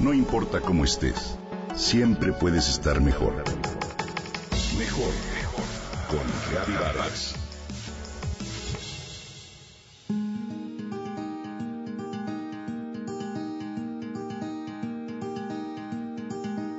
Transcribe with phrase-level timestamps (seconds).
[0.00, 1.36] No importa cómo estés,
[1.76, 3.34] siempre puedes estar mejor.
[4.78, 5.64] Mejor, mejor.
[6.08, 7.34] Con Reavivadas.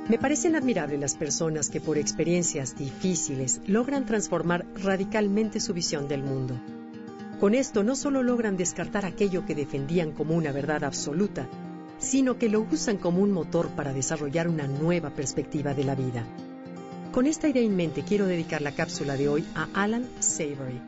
[0.08, 6.24] Me parecen admirables las personas que por experiencias difíciles logran transformar radicalmente su visión del
[6.24, 6.60] mundo.
[7.38, 11.48] Con esto no solo logran descartar aquello que defendían como una verdad absoluta,
[12.02, 16.26] sino que lo usan como un motor para desarrollar una nueva perspectiva de la vida.
[17.12, 20.80] Con esta idea en mente quiero dedicar la cápsula de hoy a Alan Savory,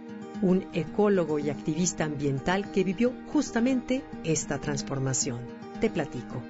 [0.42, 5.38] un ecólogo y activista ambiental que vivió justamente esta transformación.
[5.80, 6.42] Te platico.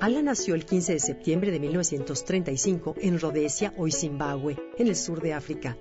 [0.00, 5.20] Alan nació el 15 de septiembre de 1935 en Rhodesia, hoy Zimbabue, en el sur
[5.20, 5.76] de África.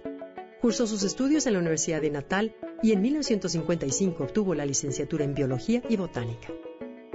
[0.59, 5.35] Cursó sus estudios en la Universidad de Natal y en 1955 obtuvo la licenciatura en
[5.35, 6.49] Biología y Botánica.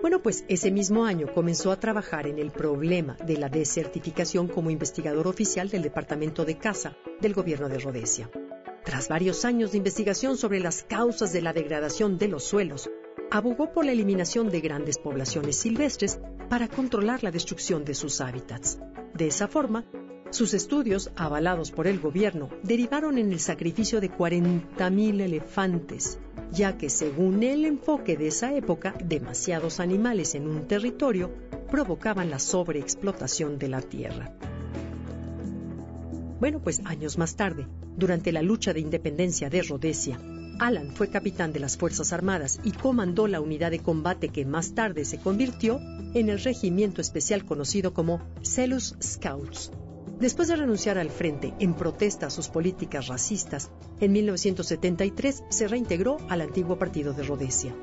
[0.02, 4.68] Bueno, pues ese mismo año comenzó a trabajar en el problema de la desertificación como
[4.68, 8.28] investigador oficial del Departamento de Caza del gobierno de Rhodesia.
[8.84, 12.90] Tras varios años de investigación sobre las causas de la degradación de los suelos,
[13.30, 16.18] abogó por la eliminación de grandes poblaciones silvestres
[16.50, 18.80] para controlar la destrucción de sus hábitats.
[19.14, 19.84] De esa forma,
[20.32, 26.18] sus estudios, avalados por el gobierno, derivaron en el sacrificio de 40.000 elefantes,
[26.50, 31.30] ya que según el enfoque de esa época, demasiados animales en un territorio
[31.70, 34.34] provocaban la sobreexplotación de la tierra.
[36.40, 40.18] Bueno, pues años más tarde, durante la lucha de independencia de Rhodesia,
[40.58, 44.74] Alan fue capitán de las Fuerzas Armadas y comandó la unidad de combate que más
[44.74, 45.78] tarde se convirtió
[46.14, 49.72] en el regimiento especial conocido como Celus Scouts,
[50.22, 56.16] Después de renunciar al frente en protesta a sus políticas racistas, en 1973 se reintegró
[56.28, 57.74] al antiguo partido de Rhodesia.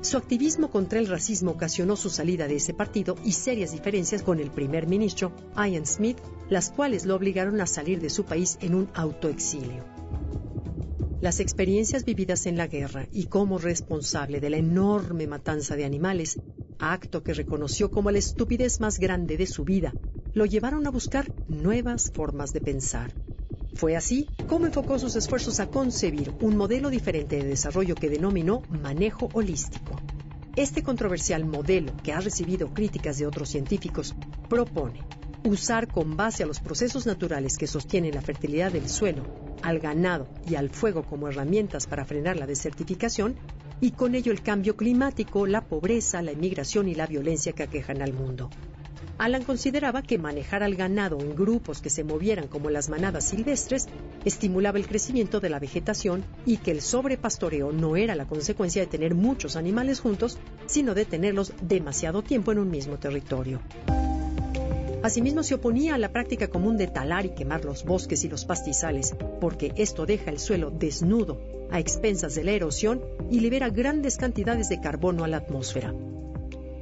[0.00, 4.40] Su activismo contra el racismo ocasionó su salida de ese partido y serias diferencias con
[4.40, 6.16] el primer ministro, Ian Smith,
[6.48, 9.84] las cuales lo obligaron a salir de su país en un autoexilio.
[11.20, 16.38] Las experiencias vividas en la guerra y como responsable de la enorme matanza de animales,
[16.78, 19.94] acto que reconoció como la estupidez más grande de su vida,
[20.36, 23.10] lo llevaron a buscar nuevas formas de pensar.
[23.72, 28.60] Fue así como enfocó sus esfuerzos a concebir un modelo diferente de desarrollo que denominó
[28.68, 29.98] manejo holístico.
[30.54, 34.14] Este controversial modelo, que ha recibido críticas de otros científicos,
[34.50, 35.00] propone
[35.42, 39.22] usar con base a los procesos naturales que sostienen la fertilidad del suelo,
[39.62, 43.36] al ganado y al fuego como herramientas para frenar la desertificación,
[43.80, 48.02] y con ello el cambio climático, la pobreza, la inmigración y la violencia que aquejan
[48.02, 48.50] al mundo.
[49.18, 53.86] Alan consideraba que manejar al ganado en grupos que se movieran como las manadas silvestres
[54.26, 58.88] estimulaba el crecimiento de la vegetación y que el sobrepastoreo no era la consecuencia de
[58.88, 63.60] tener muchos animales juntos, sino de tenerlos demasiado tiempo en un mismo territorio.
[65.02, 68.44] Asimismo, se oponía a la práctica común de talar y quemar los bosques y los
[68.44, 71.40] pastizales, porque esto deja el suelo desnudo,
[71.70, 75.94] a expensas de la erosión, y libera grandes cantidades de carbono a la atmósfera.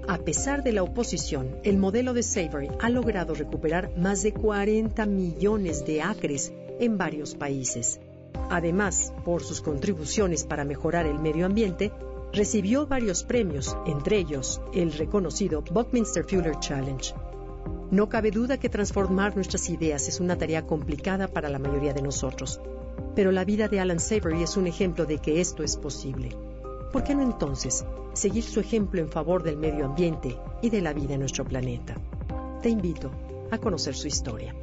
[0.06, 5.06] A pesar de la oposición, el modelo de Savory ha logrado recuperar más de 40
[5.06, 8.00] millones de acres en varios países.
[8.50, 11.90] Además, por sus contribuciones para mejorar el medio ambiente,
[12.34, 17.14] recibió varios premios, entre ellos el reconocido Buckminster Fuller Challenge.
[17.90, 22.02] No cabe duda que transformar nuestras ideas es una tarea complicada para la mayoría de
[22.02, 22.60] nosotros,
[23.14, 26.36] pero la vida de Alan Savory es un ejemplo de que esto es posible.
[26.94, 30.92] ¿Por qué no entonces seguir su ejemplo en favor del medio ambiente y de la
[30.92, 31.96] vida en nuestro planeta?
[32.62, 33.10] Te invito
[33.50, 34.54] a conocer su historia.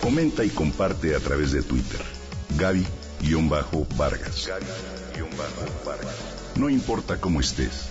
[0.00, 2.00] Comenta y comparte a través de Twitter.
[2.56, 4.48] Gaby-Vargas.
[6.56, 7.90] No importa cómo estés